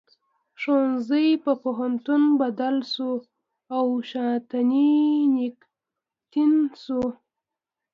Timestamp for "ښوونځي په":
0.61-1.51